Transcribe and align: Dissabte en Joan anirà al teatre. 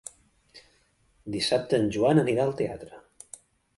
Dissabte 1.35 1.81
en 1.81 1.85
Joan 1.97 2.23
anirà 2.25 2.47
al 2.49 2.59
teatre. 2.63 3.03